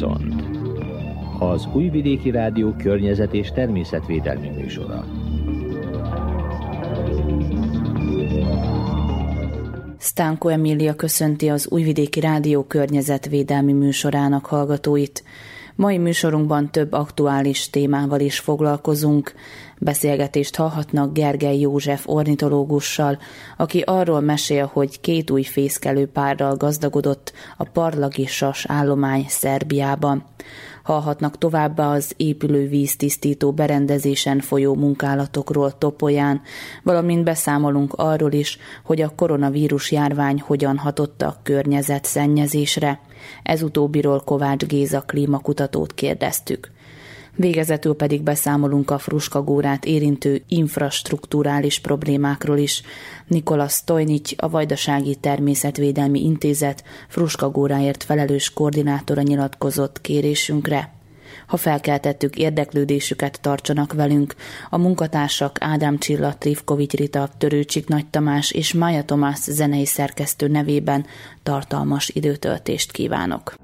[0.00, 0.44] Horizont
[1.38, 5.04] az Újvidéki Rádió környezet és természetvédelmi műsora.
[9.98, 15.24] Stánko Emília köszönti az Újvidéki Rádió környezetvédelmi műsorának hallgatóit.
[15.76, 19.32] Mai műsorunkban több aktuális témával is foglalkozunk.
[19.78, 23.18] Beszélgetést hallhatnak Gergely József ornitológussal,
[23.56, 30.24] aki arról mesél, hogy két új fészkelő párral gazdagodott a parlagi sas állomány Szerbiában.
[30.82, 36.40] Hallhatnak továbbá az épülő víztisztító berendezésen folyó munkálatokról Topolyán,
[36.82, 43.00] valamint beszámolunk arról is, hogy a koronavírus járvány hogyan hatott a környezet szennyezésre.
[43.42, 46.70] Ez utóbbiról Kovács Géza klímakutatót kérdeztük.
[47.36, 52.82] Végezetül pedig beszámolunk a Fruskagórát érintő infrastruktúrális problémákról is.
[53.26, 60.92] Nikola Stojnics, a Vajdasági Természetvédelmi Intézet Fruskagóráért felelős koordinátora nyilatkozott kérésünkre.
[61.46, 64.34] Ha felkeltettük érdeklődésüket, tartsanak velünk.
[64.70, 71.06] A munkatársak Ádám Csilla, Trivkovics Rita, Törőcsik Nagy Tamás és Maja Tomás zenei szerkesztő nevében
[71.42, 73.54] tartalmas időtöltést kívánok.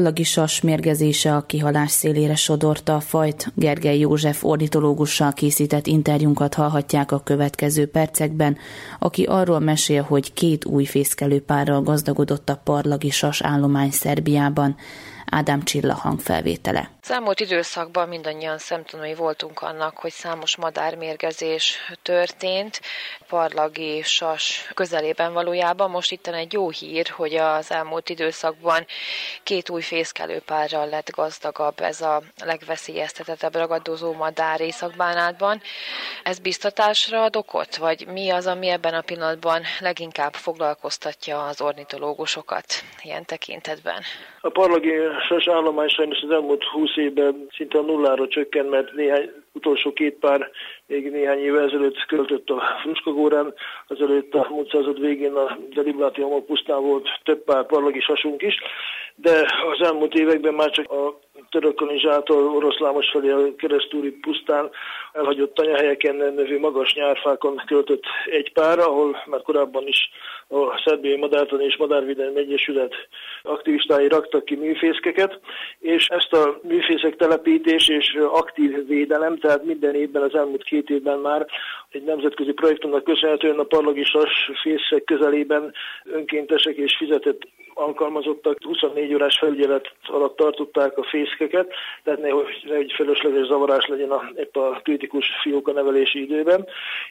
[0.00, 3.52] Parlagi sas mérgezése a kihalás szélére sodorta a fajt.
[3.54, 8.56] Gergely József ornitológussal készített interjúnkat hallhatják a következő percekben,
[8.98, 14.76] aki arról mesél, hogy két új fészkelőpárral gazdagodott a parlagi sas állomány Szerbiában.
[15.30, 16.90] Ádám Csilla hangfelvétele.
[17.00, 22.80] Számolt időszakban mindannyian szemtanúi voltunk annak, hogy számos madármérgezés történt,
[23.28, 25.90] parlagi sas közelében valójában.
[25.90, 28.86] Most itt egy jó hír, hogy az elmúlt időszakban
[29.42, 35.60] két új fészkelőpárral lett gazdagabb ez a legveszélyeztetettebb ragadozó madár Északbánátban.
[36.22, 42.66] Ez biztatásra ad okot, vagy mi az, ami ebben a pillanatban leginkább foglalkoztatja az ornitológusokat
[43.02, 44.02] ilyen tekintetben?
[44.42, 44.92] A parlagi
[45.28, 50.14] sas állomány sajnos az elmúlt 20 évben szinte a nullára csökkent, mert néhány utolsó két
[50.14, 50.50] pár
[50.86, 53.54] még néhány évvel ezelőtt költött a Fruskagórán,
[53.86, 58.58] azelőtt a múlt század végén a Delibráti pusztán volt több pár parlagi sasunk is,
[59.14, 61.18] de az elmúlt években már csak a
[61.50, 64.70] törökkolonizsától oroszlámos felé a keresztúri pusztán
[65.12, 70.10] elhagyott tanyahelyeken nevű magas nyárfákon költött egy pár, ahol már korábban is
[70.48, 72.94] a Szerbiai Madártani és Madárvédelmi Egyesület
[73.42, 75.40] aktivistái raktak ki műfészkeket,
[75.78, 81.18] és ezt a műfészek telepítés és aktív védelem, tehát minden évben az elmúlt két évben
[81.18, 81.46] már
[81.90, 85.72] egy nemzetközi projektumnak köszönhetően a parlagisas fészek közelében
[86.04, 87.40] önkéntesek és fizetett
[87.74, 91.72] alkalmazottak 24 órás felügyelet alatt tartották a fészkeket,
[92.04, 96.66] tehát nehogy, nehogy felesleges zavarás legyen a, épp a kritikus fióka nevelési időben.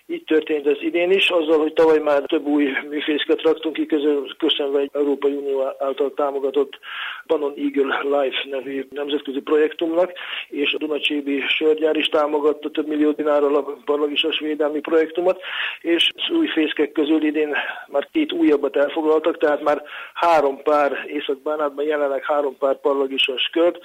[0.08, 4.36] Így történt ez idén is, azzal, hogy tavaly már több új műfészket raktunk ki, közül
[4.38, 6.80] köszönve egy Európai Unió által támogatott
[7.28, 10.12] Panon Eagle Life nevű nemzetközi projektumnak,
[10.48, 15.42] és a Dunacsébi sörgyár is támogatta több millió dinárral a parlagisas védelmi projektumot,
[15.82, 17.56] és az új fészkek közül idén
[17.88, 23.80] már két újabbat elfoglaltak, tehát már három pár Észak-Bánátban jelenleg három pár parlagisas költ,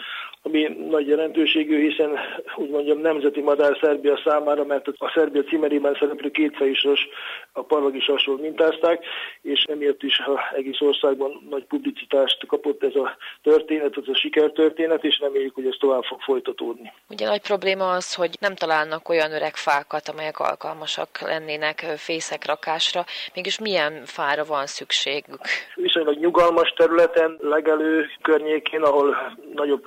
[0.47, 2.19] ami nagy jelentőségű, hiszen
[2.57, 7.09] úgy mondjam nemzeti madár Szerbia számára, mert a Szerbia címerében szereplő kétfejűsös
[7.53, 9.05] a parlagisasról mintázták,
[9.43, 10.23] és emiatt is
[10.57, 15.77] egész országban nagy publicitást kapott ez a történet, ez a sikertörténet, és reméljük, hogy ez
[15.79, 16.93] tovább fog folytatódni.
[17.09, 23.05] Ugye nagy probléma az, hogy nem találnak olyan öreg fákat, amelyek alkalmasak lennének fészek rakásra.
[23.35, 25.41] Mégis milyen fára van szükségük?
[25.75, 29.85] Viszonylag nyugalmas területen, legelő környékén, ahol nagyobb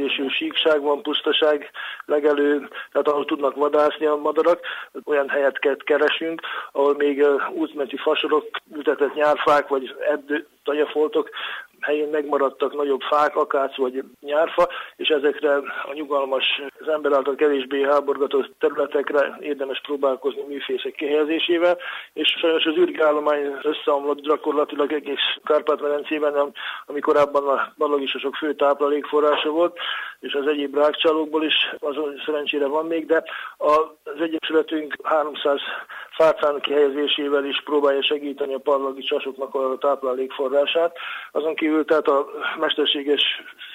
[0.00, 1.70] kiterjedésű síkság van, pusztaság,
[2.04, 4.60] legelő, tehát ahol tudnak vadászni a madarak,
[5.04, 6.40] olyan helyet keresünk,
[6.72, 8.44] ahol még útmenti fasorok,
[8.74, 11.30] ültetett nyárfák vagy erdő, tanyafoltok
[11.80, 15.54] helyén megmaradtak nagyobb fák, akác vagy nyárfa, és ezekre
[15.84, 21.78] a nyugalmas, az ember által kevésbé háborgatott területekre érdemes próbálkozni műfészek kihelyezésével,
[22.12, 26.52] és sajnos az űrgállomány összeomlott gyakorlatilag egész Kárpát-Medencében,
[26.86, 29.78] ami korábban a balagisosok fő táplálékforrása volt,
[30.20, 33.24] és az egyéb rákcsálókból is azon szerencsére van még, de
[33.56, 35.60] az Egyesületünk 300
[36.10, 40.49] fácán kihelyezésével is próbálja segíteni a parlagi sasoknak a táplálékforrását.
[41.32, 42.26] Azon kívül tehát a
[42.58, 43.22] mesterséges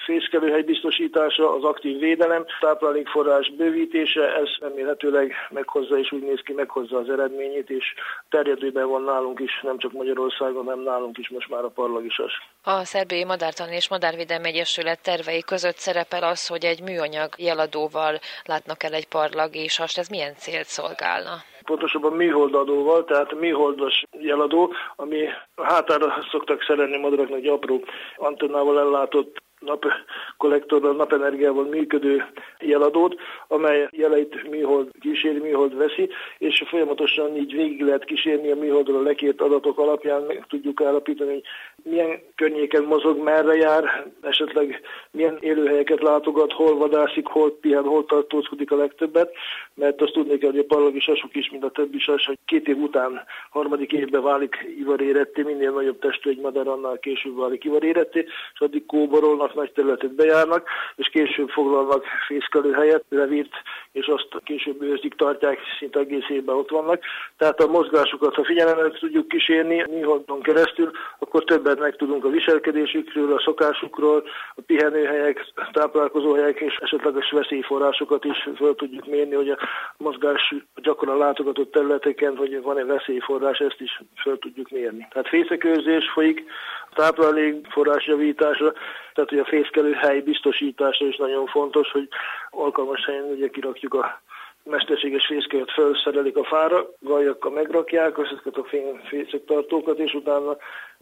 [0.04, 6.98] fészkelőhely biztosítása, az aktív védelem, táplálékforrás bővítése, ez remélhetőleg meghozza és úgy néz ki, meghozza
[6.98, 7.94] az eredményét, és
[8.28, 12.32] terjedőben van nálunk is, nem csak Magyarországon, hanem nálunk is most már a parlagisas.
[12.62, 18.82] A Szerbiai Madártan és Madárvédelmi Egyesület tervei között szerepel az, hogy egy műanyag jeladóval látnak
[18.82, 19.98] el egy parlagisast.
[19.98, 21.42] Ez milyen célt szolgálna?
[21.66, 25.28] Pontosabban műholdadóval, tehát műholdas jeladó, ami
[25.62, 27.84] hátára szoktak szerelni madaraknak egy apró
[28.16, 32.24] antennával ellátott napkollektorral, napenergiával működő
[32.60, 33.14] jeladót,
[33.48, 36.08] amely jeleit műhold kíséri, műhold veszi,
[36.38, 41.42] és folyamatosan így végig lehet kísérni a műholdról lekért adatok alapján, meg tudjuk állapítani, hogy
[41.82, 44.80] milyen környéken mozog, merre jár, esetleg
[45.10, 49.34] milyen élőhelyeket látogat, hol vadászik, hol pihen, hol tartózkodik a legtöbbet,
[49.74, 52.68] mert azt tudni kell, hogy a parlagi sasok is, mint a többi sas, hogy két
[52.68, 58.26] év után, harmadik évben válik ivaréretté, minél nagyobb testű egy madár, annál később válik ivaréretté,
[58.54, 62.04] és addig kóborolnak, nagy területet bejárnak, és később foglalnak
[62.74, 63.52] helyet, revírt,
[63.92, 67.02] és azt később őrzik, tartják, szinte egész évben ott vannak.
[67.36, 73.32] Tehát a mozgásukat, ha figyelemmel tudjuk kísérni műholdon keresztül, akkor többet meg tudunk a viselkedésükről,
[73.32, 74.24] a szokásukról,
[74.54, 79.58] a pihenőhelyek, táplálkozóhelyek és esetleges veszélyforrásokat is fel tudjuk mérni, hogy a
[79.96, 85.06] mozgás gyakran látogatott területeken, hogy van-e veszélyforrás, ezt is fel tudjuk mérni.
[85.10, 86.44] Tehát fészekőzés folyik,
[86.94, 88.72] táplálékforrás javítása,
[89.14, 92.08] tehát hogy a fészkelőhely biztosítása is nagyon fontos, hogy
[92.50, 94.20] alkalmas helyen ugye kirakjuk a
[94.62, 98.66] mesterséges fészkelőt felszerelik a fára, gajakkal megrakják ezeket a
[99.08, 100.56] fészektartókat, és utána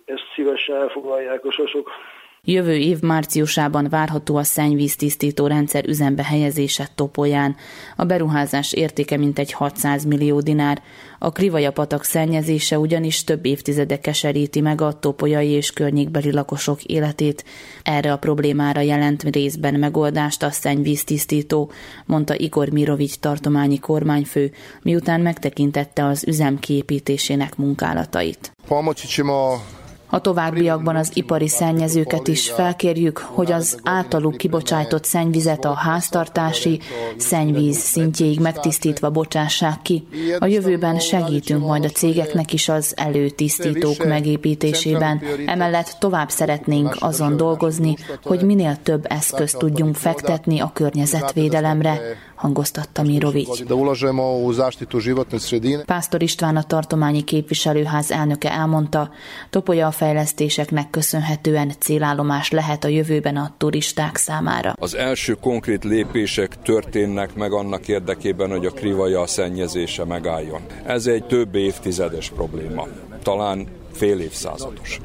[0.05, 1.91] ezt szívesen elfoglalják a sosok.
[2.47, 7.57] Jövő év márciusában várható a szennyvíztisztító rendszer üzembe helyezése Topolyán.
[7.97, 10.83] A beruházás értéke mintegy 600 millió dinár.
[11.19, 17.45] A Krivaja patak szennyezése ugyanis több évtizede keseríti meg a topolyai és környékbeli lakosok életét.
[17.83, 21.71] Erre a problémára jelent részben megoldást a szennyvíztisztító,
[22.07, 24.53] mondta Igor Mirovics tartományi kormányfő,
[24.83, 28.53] miután megtekintette az üzem kiépítésének munkálatait.
[28.67, 29.07] Pomoći
[30.15, 36.81] a továbbiakban az ipari szennyezőket is felkérjük, hogy az általuk kibocsájtott szennyvizet a háztartási
[37.17, 40.07] szennyvíz szintjéig megtisztítva bocsássák ki.
[40.39, 45.23] A jövőben segítünk majd a cégeknek is az előtisztítók megépítésében.
[45.47, 52.01] Emellett tovább szeretnénk azon dolgozni, hogy minél több eszközt tudjunk fektetni a környezetvédelemre,
[52.35, 53.63] hangoztatta Mirovics.
[55.85, 59.11] Pásztor István a tartományi képviselőház elnöke elmondta,
[59.51, 64.75] Topolya a fejlesztéseknek köszönhetően célállomás lehet a jövőben a turisták számára.
[64.79, 70.61] Az első konkrét lépések történnek meg annak érdekében, hogy a krivaja szennyezése megálljon.
[70.87, 72.87] Ez egy több évtizedes probléma,
[73.23, 75.01] talán fél évszázados.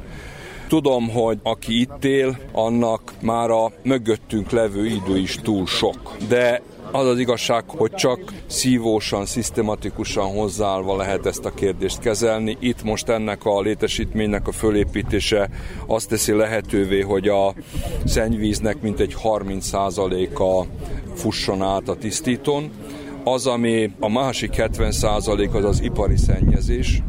[0.67, 6.17] Tudom, hogy aki itt él, annak már a mögöttünk levő idő is túl sok.
[6.27, 6.61] De
[6.91, 12.57] az az igazság, hogy csak szívósan, szisztematikusan hozzáállva lehet ezt a kérdést kezelni.
[12.59, 15.49] Itt most ennek a létesítménynek a fölépítése
[15.87, 17.53] azt teszi lehetővé, hogy a
[18.05, 20.65] szennyvíznek mintegy 30%-a
[21.15, 22.71] fusson át a tisztítón.
[23.33, 25.27] Az, ami a másik 70 az
[25.65, 27.01] az ipari szennyezés.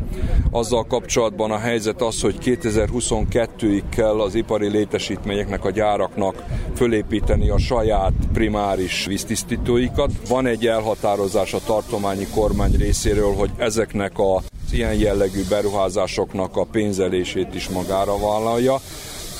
[0.50, 6.44] Azzal kapcsolatban a helyzet az, hogy 2022-ig kell az ipari létesítményeknek, a gyáraknak
[6.76, 10.10] fölépíteni a saját primáris víztisztítóikat.
[10.28, 17.54] Van egy elhatározás a tartományi kormány részéről, hogy ezeknek a ilyen jellegű beruházásoknak a pénzelését
[17.54, 18.80] is magára vállalja.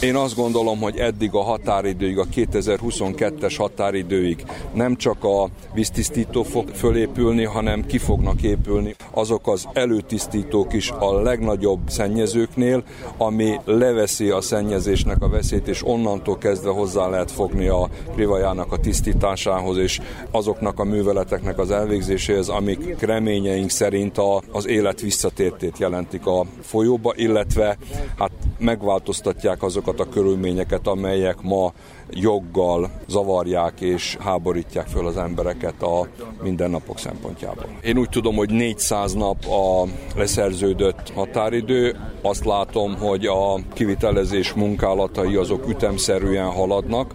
[0.01, 6.69] Én azt gondolom, hogy eddig a határidőig, a 2022-es határidőig nem csak a víztisztító fog
[6.69, 12.83] fölépülni, hanem ki fognak épülni azok az előtisztítók is a legnagyobb szennyezőknél,
[13.17, 18.79] ami leveszi a szennyezésnek a veszélyt, és onnantól kezdve hozzá lehet fogni a privajának a
[18.79, 26.27] tisztításához, és azoknak a műveleteknek az elvégzéséhez, amik reményeink szerint a, az élet visszatértét jelentik
[26.27, 27.77] a folyóba, illetve
[28.19, 31.73] hát megváltoztatják azokat azokat a körülményeket, amelyek ma
[32.11, 36.09] joggal zavarják és háborítják föl az embereket a
[36.43, 37.67] mindennapok szempontjából.
[37.83, 39.85] Én úgy tudom, hogy 400 nap a
[40.17, 41.97] leszerződött határidő.
[42.23, 47.15] Azt látom, hogy a kivitelezés munkálatai azok ütemszerűen haladnak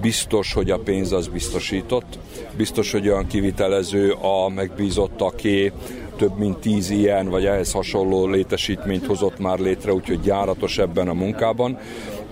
[0.00, 2.18] biztos, hogy a pénz az biztosított,
[2.56, 5.72] biztos, hogy olyan kivitelező a megbízott, aki
[6.16, 11.12] több mint tíz ilyen vagy ehhez hasonló létesítményt hozott már létre, úgyhogy gyáratos ebben a
[11.12, 11.78] munkában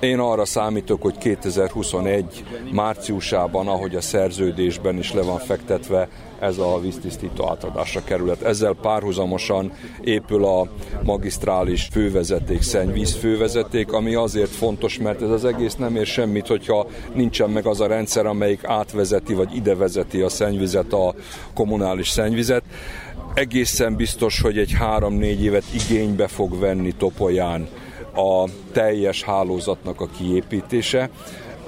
[0.03, 6.09] Én arra számítok, hogy 2021 márciusában, ahogy a szerződésben is le van fektetve,
[6.41, 8.43] ez a víztisztító átadásra kerület.
[8.43, 10.69] Ezzel párhuzamosan épül a
[11.03, 16.87] magisztrális fővezeték, szennyvíz fővezeték, ami azért fontos, mert ez az egész nem ér semmit, hogyha
[17.15, 21.15] nincsen meg az a rendszer, amelyik átvezeti vagy ide vezeti a szennyvizet, a
[21.55, 22.63] kommunális szennyvizet.
[23.35, 27.69] Egészen biztos, hogy egy három-négy évet igénybe fog venni Topolyán
[28.15, 31.11] a teljes hálózatnak a kiépítése.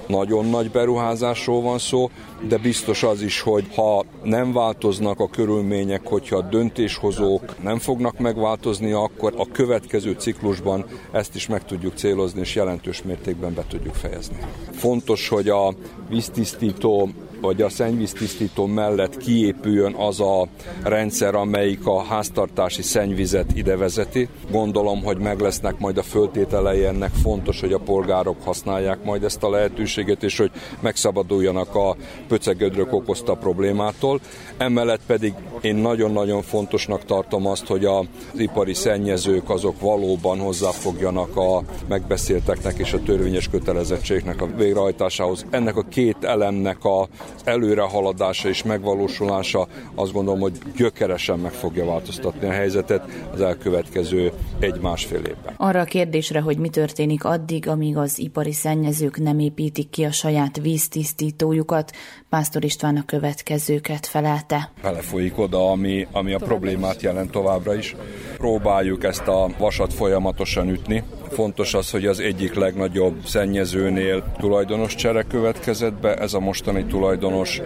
[0.07, 2.11] Nagyon nagy beruházásról van szó,
[2.49, 8.19] de biztos az is, hogy ha nem változnak a körülmények, hogyha a döntéshozók nem fognak
[8.19, 13.95] megváltozni, akkor a következő ciklusban ezt is meg tudjuk célozni, és jelentős mértékben be tudjuk
[13.95, 14.37] fejezni.
[14.73, 15.75] Fontos, hogy a
[16.09, 17.09] víztisztító
[17.45, 20.49] vagy a szennyvíztisztító mellett kiépüljön az a
[20.83, 24.29] rendszer, amelyik a háztartási szennyvizet ide vezeti.
[24.51, 29.43] Gondolom, hogy meg lesznek majd a föltételei ennek fontos, hogy a polgárok használják majd ezt
[29.43, 31.97] a lehetőséget, és hogy megszabaduljanak a
[32.29, 34.21] pöcegödrök okozta problémától.
[34.57, 41.63] Emellett pedig én nagyon-nagyon fontosnak tartom azt, hogy az ipari szennyezők azok valóban hozzáfogjanak a
[41.89, 45.47] megbeszélteknek és a törvényes kötelezettségnek a végrehajtásához.
[45.51, 47.09] Ennek a két elemnek a
[47.45, 55.19] előrehaladása és megvalósulása azt gondolom, hogy gyökeresen meg fogja változtatni a helyzetet az elkövetkező egy-másfél
[55.19, 55.55] évben.
[55.57, 60.11] Arra a kérdésre, hogy mi történik addig, amíg az ipari szennyezők nem építik ki a
[60.11, 61.93] saját víztisztítójukat,
[62.35, 64.71] Pásztor István a következőket felelte.
[64.83, 67.97] Belefolyik oda, ami, ami a problémát jelent továbbra is.
[68.37, 75.23] Próbáljuk ezt a vasat folyamatosan ütni, Fontos az, hogy az egyik legnagyobb szennyezőnél tulajdonos csere
[75.23, 76.15] következett be.
[76.15, 77.61] Ez a mostani tulajdonos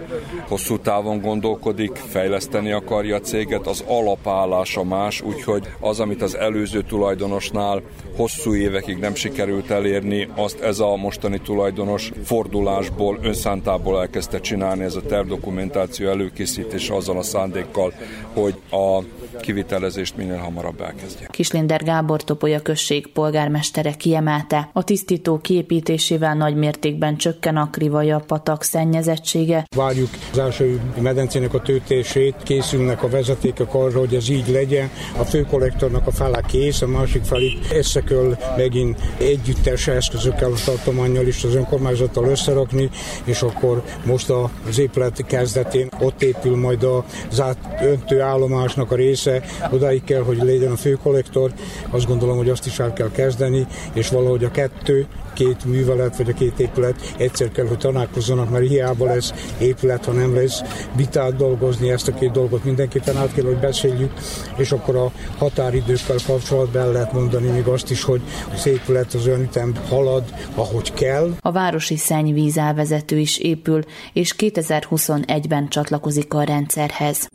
[0.47, 6.81] hosszú távon gondolkodik, fejleszteni akarja a céget, az alapállása más, úgyhogy az, amit az előző
[6.81, 7.81] tulajdonosnál
[8.15, 14.95] hosszú évekig nem sikerült elérni, azt ez a mostani tulajdonos fordulásból, önszántából elkezdte csinálni, ez
[14.95, 17.93] a tervdokumentáció előkészítés azzal a szándékkal,
[18.33, 19.03] hogy a
[19.39, 21.27] kivitelezést minél hamarabb elkezdje.
[21.27, 28.63] Kislinder Gábor Topolya község polgármestere kiemelte, a tisztító kiépítésével nagy mértékben csökken a Krivaja patak
[28.63, 29.65] szennyezettsége.
[29.75, 34.89] Várjuk az első medencének a töltését, készülnek a vezetékek arra, hogy ez így legyen.
[35.17, 41.43] A főkollektornak a fele kész, a másik felé összeköl megint együttes eszközökkel, a tartományjal is
[41.43, 42.89] az önkormányzattal összerakni,
[43.23, 44.29] és akkor most
[44.67, 45.89] az épület kezdetén.
[45.99, 46.83] Ott épül majd
[47.29, 47.43] az
[47.81, 51.51] öntő állomásnak a része, odáig kell, hogy legyen a főkollektor,
[51.89, 55.07] azt gondolom, hogy azt is el kell kezdeni, és valahogy a kettő,
[55.39, 60.11] két művelet, vagy a két épület egyszer kell, hogy találkozzanak, mert hiába lesz épület, ha
[60.11, 60.61] nem lesz
[60.95, 64.11] vitát dolgozni, ezt a két dolgot mindenképpen át kell, hogy beszéljük,
[64.57, 68.21] és akkor a határidőkkel kapcsolatban lehet mondani még azt is, hogy
[68.53, 70.23] az épület az olyan ütem halad,
[70.55, 71.35] ahogy kell.
[71.39, 77.27] A városi szennyvíz elvezető is épül, és 2021-ben csatlakozik a rendszerhez.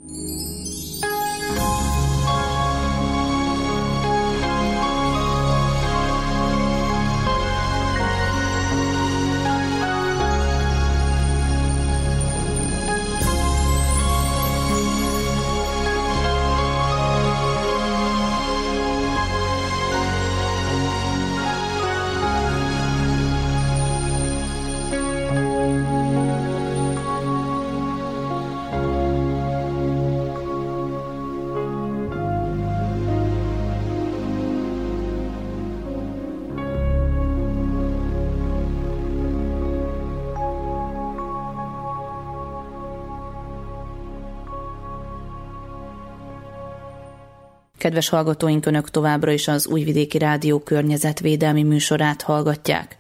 [47.85, 52.97] Kedves hallgatóink, Önök továbbra is az Újvidéki Rádió környezetvédelmi műsorát hallgatják.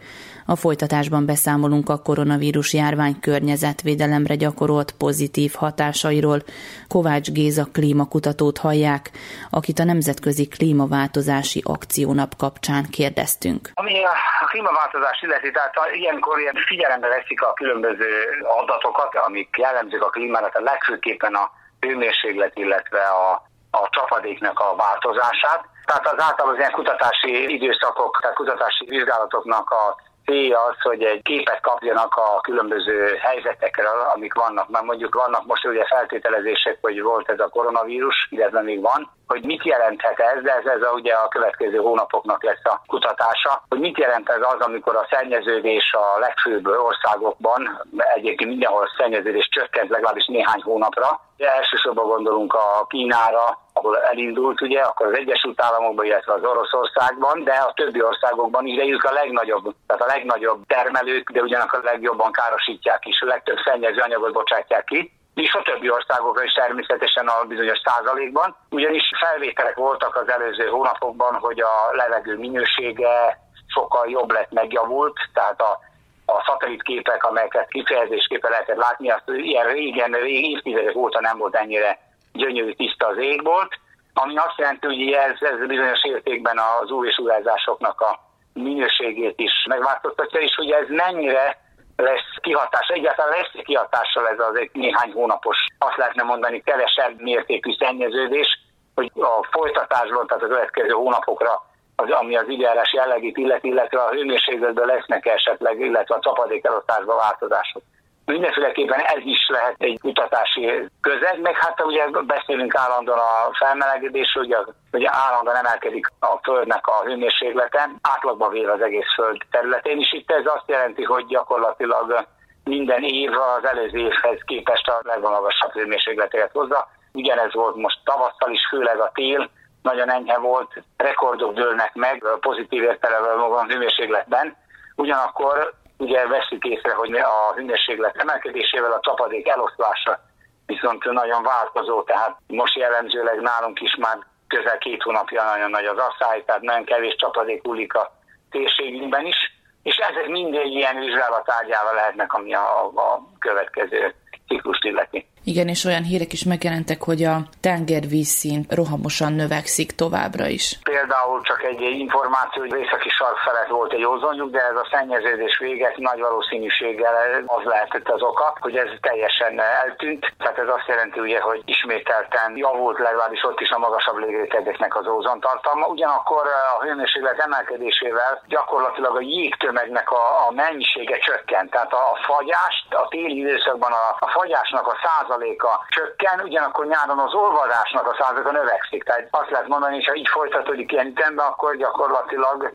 [0.46, 6.40] A folytatásban beszámolunk a koronavírus járvány környezetvédelemre gyakorolt pozitív hatásairól.
[6.88, 9.10] Kovács Géza klímakutatót hallják,
[9.50, 13.70] akit a Nemzetközi Klímaváltozási Akciónap kapcsán kérdeztünk.
[13.74, 14.04] Ami
[14.42, 18.12] a klímaváltozás illeti, tehát ilyenkor ilyen figyelembe veszik a különböző
[18.60, 21.50] adatokat, amik jellemzik a klímára, a legfőképpen a
[21.80, 25.62] hőmérséklet, illetve a a csapadéknak a változását.
[25.84, 31.22] Tehát az általában az ilyen kutatási időszakok, tehát kutatási vizsgálatoknak a célja az, hogy egy
[31.22, 34.68] képet kapjanak a különböző helyzetekről, amik vannak.
[34.68, 39.44] Mert mondjuk vannak most ugye feltételezések, hogy volt ez a koronavírus, illetve még van, hogy
[39.44, 43.78] mit jelenthet ez, de ez, ez a, ugye a következő hónapoknak lesz a kutatása, hogy
[43.78, 47.82] mit jelent ez az, amikor a szennyeződés a legfőbb országokban,
[48.14, 54.80] egyébként mindenhol szennyeződés csökkent legalábbis néhány hónapra, de elsősorban gondolunk a Kínára, Kínából elindult, ugye,
[54.80, 59.74] akkor az Egyesült Államokban, illetve az Oroszországban, de a többi országokban is, de a legnagyobb,
[59.86, 64.84] tehát a legnagyobb termelők, de ugyanakkor a legjobban károsítják is, a legtöbb szennyező anyagot bocsátják
[64.84, 70.66] ki és a többi országokra is természetesen a bizonyos százalékban, ugyanis felvételek voltak az előző
[70.66, 75.78] hónapokban, hogy a levegő minősége sokkal jobb lett, megjavult, tehát a
[76.26, 81.98] a szatellitképek, amelyeket kifejezésképpen lehetett látni, azt ilyen régen, évtizedek óta nem volt ennyire
[82.34, 83.72] gyönyörű tiszta az égbolt,
[84.14, 88.18] ami azt jelenti, hogy ez, ez bizonyos értékben az UV sugárzásoknak a
[88.52, 91.62] minőségét is megváltoztatja, és hogy ez mennyire
[91.96, 97.72] lesz kihatás, egyáltalán lesz kihatással ez az egy néhány hónapos, azt lehetne mondani, kevesebb mértékű
[97.78, 98.48] szennyeződés,
[98.94, 101.62] hogy a folytatásban, tehát a következő hónapokra
[101.96, 107.16] az, ami az időjárás jellegét illeti, illetve a hőmérsékletben lesznek esetleg, illetve a csapadék elosztásban
[107.16, 107.82] változások.
[108.26, 114.74] Mindenféleképpen ez is lehet egy kutatási közeg, meg hát ugye beszélünk állandóan a felmelegedésről, hogy,
[114.90, 120.30] hogy állandóan emelkedik a Földnek a hőmérséklete, átlagban véve az egész Föld területén, és itt
[120.30, 122.26] ez azt jelenti, hogy gyakorlatilag
[122.64, 126.88] minden év az előző évhez képest a legmagasabb hőmérsékleteket hozza.
[127.12, 129.50] Ugyanez volt most tavasszal is, főleg a tél,
[129.82, 134.56] nagyon enyhe volt, rekordok dőlnek meg pozitív értelemben magam hőmérsékletben.
[134.96, 140.20] Ugyanakkor ugye veszük észre, hogy a hőmérséklet emelkedésével a csapadék eloszlása
[140.66, 145.98] viszont nagyon változó, tehát most jellemzőleg nálunk is már közel két hónapja nagyon nagy az
[145.98, 148.12] asszály, tehát nagyon kevés csapadék úlik a
[148.50, 149.36] térségünkben is,
[149.82, 154.14] és ezek minden ilyen vizsgálat tárgyával lehetnek, ami a, a következő
[154.46, 155.26] ciklust illeti.
[155.44, 160.66] Igen, és olyan hírek is megjelentek, hogy a tengervízszint rohamosan növekszik továbbra is.
[160.82, 165.58] Például csak egy információ, hogy északi sark felett volt egy ózonjuk, de ez a szennyeződés
[165.58, 167.14] véget nagy valószínűséggel
[167.46, 170.32] az lehetett az oka, hogy ez teljesen eltűnt.
[170.38, 175.06] Tehát ez azt jelenti, ugye, hogy ismételten javult legalábbis ott is a magasabb légrétegeknek az
[175.06, 175.86] ózontartalma.
[175.86, 176.44] Ugyanakkor
[176.78, 181.70] a hőmérséklet emelkedésével gyakorlatilag a jégtömegnek a, a mennyisége csökkent.
[181.70, 187.18] Tehát a fagyást, a téli időszakban a, a fagyásnak a száz százaléka csökken, ugyanakkor nyáron
[187.18, 189.02] az olvadásnak a százaléka növekszik.
[189.04, 192.70] Tehát azt lehet mondani, hogy ha így folytatódik ilyen ütemben, akkor gyakorlatilag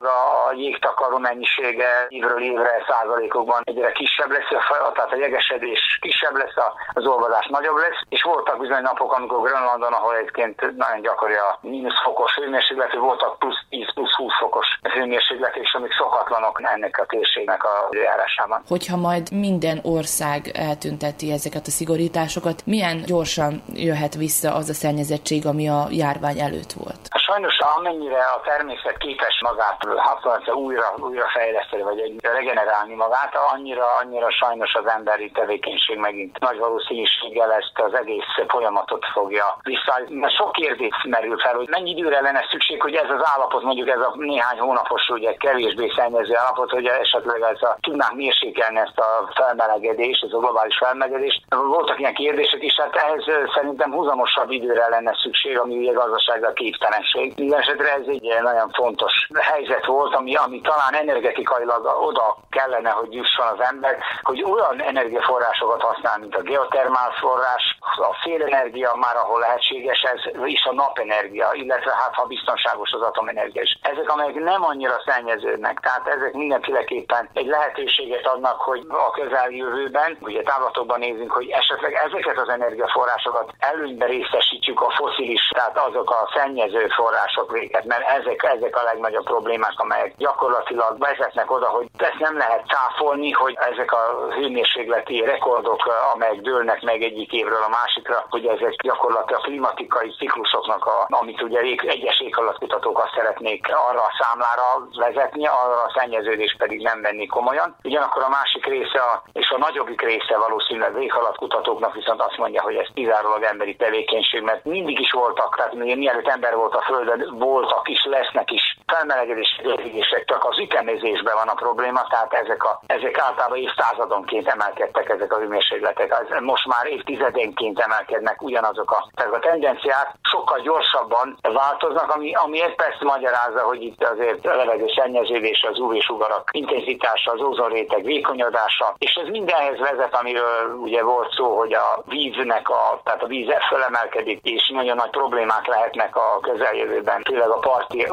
[0.47, 4.49] a jégtakaró mennyisége évről évre százalékokban egyre kisebb lesz,
[4.93, 6.55] tehát a jegesedés kisebb lesz,
[6.93, 11.57] az olvadás nagyobb lesz, és voltak bizony napok, amikor Grönlandon, ahol egyébként nagyon gyakori a
[11.61, 17.05] mínusz fokos hőmérséklet, voltak plusz 10, plusz 20 fokos hőmérséklet, és amik szokatlanok ennek a
[17.05, 18.63] térségnek a járásában.
[18.67, 24.73] Hogyha majd minden ország eltünteti ezeket a szigorításokat, dolgokat, milyen gyorsan jöhet vissza az a
[24.73, 27.07] szennyezettség, ami a járvány előtt volt?
[27.29, 33.85] Sajnos amennyire a természet képes magát hasonlóan újra, újra fejleszteni, vagy egy regenerálni magát, annyira,
[34.01, 39.93] annyira sajnos az emberi tevékenység megint nagy valószínűséggel ezt az egész folyamatot fogja vissza.
[40.07, 43.89] Mert sok kérdés merül fel, hogy mennyi időre lenne szükség, hogy ez az állapot, mondjuk
[43.89, 48.99] ez a néhány hónapos, ugye kevésbé szennyező állapot, hogy esetleg ez a, tudnánk mérsékelni ezt
[48.99, 51.41] a felmelegedést, ez a globális felmelegedést.
[51.49, 53.23] Voltak ilyen kérdések, is, hát ehhez
[53.55, 57.18] szerintem húzamosabb időre lenne szükség, ami ugye gazdaságra képtelenség.
[57.35, 63.47] Mindenesetre ez egy nagyon fontos helyzet volt, ami, ami talán energetikailag oda kellene, hogy jusson
[63.47, 70.01] az ember, hogy olyan energiaforrásokat használ, mint a geotermál forrás, a szélenergia már ahol lehetséges
[70.01, 73.79] ez, és a napenergia, illetve hát ha biztonságos az atomenergia is.
[73.81, 80.41] Ezek, amelyek nem annyira szennyeződnek, tehát ezek mindenféleképpen egy lehetőséget adnak, hogy a közeljövőben, ugye
[80.41, 86.29] távlatokban nézünk, hogy esetleg ezek ezeket az energiaforrásokat előnybe részesítsük a foszilis, tehát azok a
[86.35, 87.08] szennyező források
[87.51, 92.67] véget, mert ezek, ezek a legnagyobb problémák, amelyek gyakorlatilag vezetnek oda, hogy ezt nem lehet
[92.67, 94.03] cáfolni, hogy ezek a
[94.35, 95.81] hőmérsékleti rekordok,
[96.13, 101.41] amelyek dőlnek meg egyik évről a másikra, hogy ezek gyakorlatilag a klimatikai ciklusoknak, a, amit
[101.41, 107.25] ugye egyes éghajlatkutatók azt szeretnék arra a számlára vezetni, arra a szennyeződés pedig nem venni
[107.25, 107.75] komolyan.
[107.83, 112.75] Ugyanakkor a másik része, és a nagyobbik része valószínűleg éghajlatkutatóknak viszont viszont azt mondja, hogy
[112.75, 117.89] ez kizárólag emberi tevékenység, mert mindig is voltak, tehát mielőtt ember volt a Földön, voltak
[117.89, 123.19] is, lesznek is felmelegedés érzések, csak az ütemezésben van a probléma, tehát ezek, a, ezek
[123.19, 126.39] általában évszázadonként emelkedtek ezek a hőmérsékletek.
[126.39, 132.75] Most már évtizedenként emelkednek ugyanazok a, tehát a tendenciák sokkal gyorsabban változnak, ami, ami egy
[132.75, 139.13] persze magyarázza, hogy itt azért a levegő szennyeződés, az UV-sugarak intenzitása, az ózonréteg vékonyodása, és
[139.13, 144.39] ez mindenhez vezet, amiről ugye volt szó, hogy a víznek, a, tehát a víz felemelkedik,
[144.43, 148.07] és nagyon nagy problémák lehetnek a közeljövőben, főleg a parti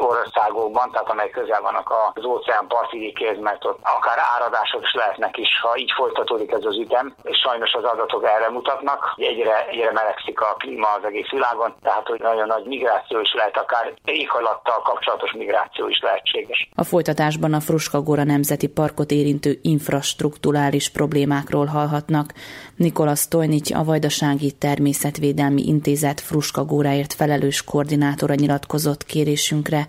[0.67, 5.59] országokban, tehát amely közel vannak az óceán partvidékéhez, mert ott akár áradások is lehetnek is,
[5.61, 9.13] ha így folytatódik ez az ütem, és sajnos az adatok erre mutatnak.
[9.15, 13.33] Egyre egyre, egyre melegszik a klíma az egész világon, tehát hogy nagyon nagy migráció is
[13.33, 16.69] lehet, akár éghajlattal kapcsolatos migráció is lehetséges.
[16.75, 22.33] A folytatásban a Fruskagora Nemzeti Parkot érintő infrastruktúrális problémákról hallhatnak.
[22.75, 29.85] Nikola Stojnics, a Vajdasági Természetvédelmi Intézet Fruskagóráért felelős koordinátora nyilatkozott kérésünkre.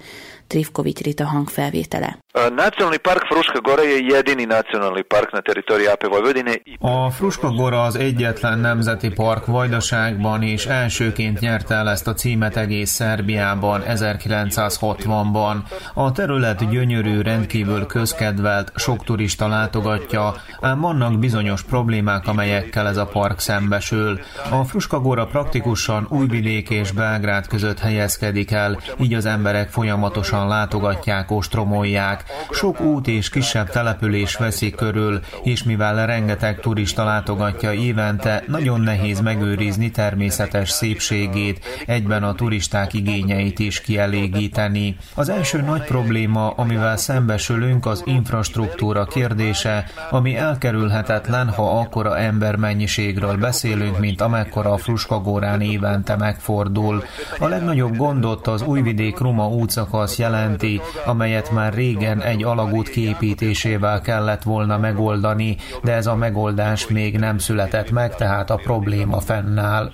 [0.49, 2.19] Trivković Rita hangfelvétele.
[2.51, 6.55] Nacionalni park Fruška Gora je jedini nacionalni park na teritoriju AP Vojvodine.
[6.81, 12.57] A Fruška Gora az egyetlen nemzeti park Vajdaságban, és elsőként nyerte el ezt a címet
[12.57, 15.57] egész Szerbiában 1960-ban.
[15.95, 23.07] A terület gyönyörű, rendkívül közkedvelt, sok turista látogatja, ám vannak bizonyos problémák, amelyekkel ez a
[23.07, 24.21] park szembesül.
[24.51, 31.31] A Fruška Gora praktikusan Újvidék és Belgrád között helyezkedik el, így az emberek folyamatosan látogatják,
[31.31, 38.81] ostromolják, sok út és kisebb település veszi körül, és mivel rengeteg turista látogatja évente, nagyon
[38.81, 44.97] nehéz megőrizni természetes szépségét, egyben a turisták igényeit is kielégíteni.
[45.15, 53.99] Az első nagy probléma, amivel szembesülünk, az infrastruktúra kérdése, ami elkerülhetetlen, ha akkora embermennyiségről beszélünk,
[53.99, 57.05] mint amekkora a Fruskagórán évente megfordul.
[57.39, 64.79] A legnagyobb gondot az Újvidék-Ruma útszakasz jelenti, amelyet már régen egy alagút kiépítésével kellett volna
[64.79, 69.93] megoldani, de ez a megoldás még nem született meg, tehát a probléma fennáll.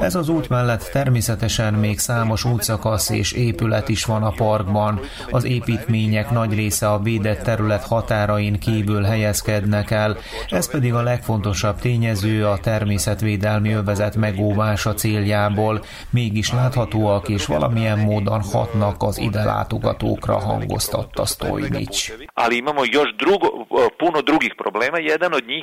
[0.00, 5.00] Ez az út mellett természetesen még számos útszakasz és épület is van a parkban.
[5.30, 10.16] Az építmények nagy része a védett terület határain kívül helyezkednek el,
[10.48, 18.42] ez pedig a legfontosabb tényező a természetvédelmi övezet megóvása céljából, mégis láthatóak és valamilyen módon
[18.42, 19.44] hatnak az ide
[19.76, 21.24] látogatókra hangoztatta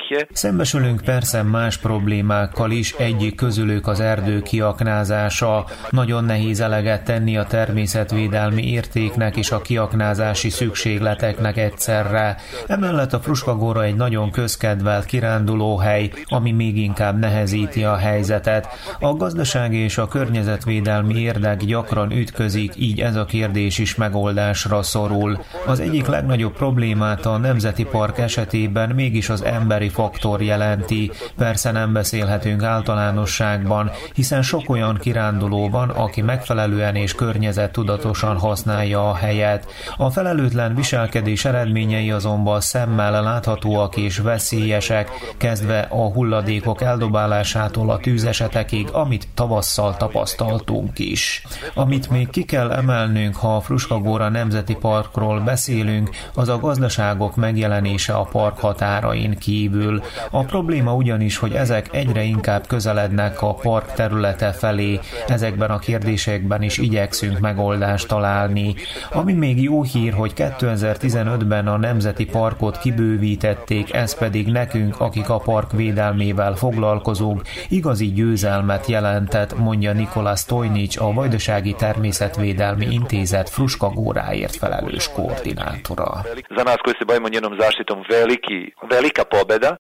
[0.09, 0.27] je...
[0.31, 5.65] Szembesülünk persze más problémákkal is, egyik közülük az erdő kiaknázása.
[5.89, 12.37] Nagyon nehéz eleget tenni a természetvédelmi értéknek és a kiaknázási szükségleteknek egyszerre.
[12.67, 18.67] Emellett a Fruskagóra egy nagyon közkedvelt kirándulóhely, ami még inkább nehezíti a helyzetet.
[18.99, 25.39] A gazdasági és a környezetvédelmi érdek gyakran ütközik, így ez a kérdés is megoldásra szorul.
[25.65, 31.11] Az egyik legnagyobb problémát a Nemzeti Park esetében mégis az emberi faktor jelenti.
[31.37, 39.15] Persze nem beszélhetünk általánosságban, hiszen sok olyan kiránduló van, aki megfelelően és környezettudatosan használja a
[39.15, 39.67] helyet.
[39.97, 48.87] A felelőtlen viselkedés eredményei azonban szemmel láthatóak és veszélyesek, kezdve a hulladékok eldobálásától a tűzesetekig,
[48.91, 51.43] amit tavasszal tapasztaltunk is.
[51.73, 58.13] Amit még ki kell emelnünk, ha a Fruskagóra Nemzeti Parkról beszélünk, az a gazdaságok megjelenése
[58.13, 60.01] a park határain kívül.
[60.31, 66.61] A probléma ugyanis, hogy ezek egyre inkább közelednek a park területe felé, ezekben a kérdésekben
[66.61, 68.75] is igyekszünk megoldást találni.
[69.11, 75.37] Ami még jó hír, hogy 2015-ben a Nemzeti Parkot kibővítették, ez pedig nekünk, akik a
[75.37, 85.07] park védelmével foglalkozunk, igazi győzelmet jelentett, mondja Nikola Stojnics, a Vajdasági Természetvédelmi Intézet Fruskagóráért felelős
[85.07, 86.21] koordinátor koordinátora.
[86.55, 89.77] Za nas koji se bavimo njenom zaštitom veliki, velika pobeda.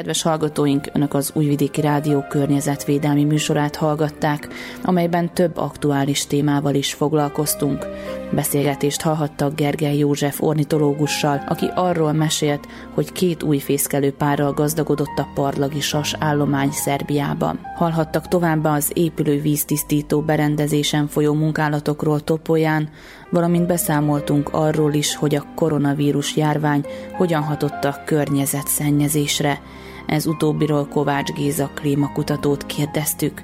[0.00, 4.48] Kedves hallgatóink, Önök az Újvidéki Rádió környezetvédelmi műsorát hallgatták,
[4.82, 7.86] amelyben több aktuális témával is foglalkoztunk.
[8.32, 15.28] Beszélgetést hallhattak Gergely József ornitológussal, aki arról mesélt, hogy két új fészkelő párral gazdagodott a
[15.34, 17.58] parlagi sas állomány Szerbiában.
[17.74, 22.88] Hallhattak továbbá az épülő víztisztító berendezésen folyó munkálatokról Topolyán,
[23.30, 26.84] valamint beszámoltunk arról is, hogy a koronavírus járvány
[27.16, 29.60] hogyan hatott a környezetszennyezésre.
[30.10, 33.42] Ez utóbbiról Kovács Géza klímakutatót kérdeztük.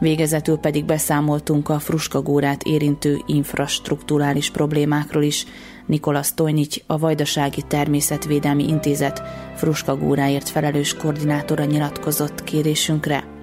[0.00, 5.44] Végezetül pedig beszámoltunk a Fruskagórát érintő infrastruktúrális problémákról is.
[5.86, 9.22] Nikola Stojnics, a Vajdasági Természetvédelmi Intézet
[9.54, 13.33] Fruskagóráért felelős koordinátora nyilatkozott kérésünkre.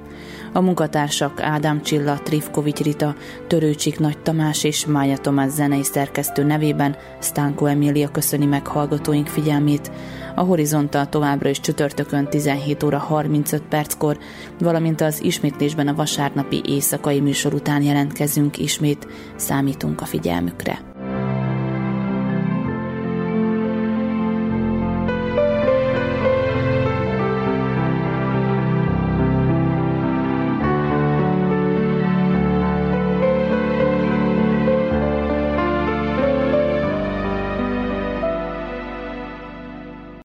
[0.53, 3.15] A munkatársak Ádám Csilla, Trifkovics Rita,
[3.47, 9.91] Törőcsik Nagy Tamás és Mája Tomás zenei szerkesztő nevében Stánko Emília köszöni meg hallgatóink figyelmét.
[10.35, 14.17] A Horizontal továbbra is csütörtökön 17 óra 35 perckor,
[14.59, 20.90] valamint az ismétlésben a vasárnapi éjszakai műsor után jelentkezünk ismét, számítunk a figyelmükre.